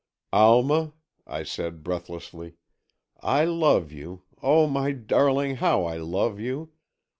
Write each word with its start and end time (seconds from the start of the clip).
"Alma," 0.33 0.93
I 1.27 1.43
said, 1.43 1.83
breathlessly, 1.83 2.55
"I 3.19 3.45
love 3.45 3.91
you—oh, 3.91 4.65
my 4.65 4.93
darling, 4.93 5.57
how 5.57 5.83
I 5.85 5.97
love 5.97 6.39
you! 6.39 6.71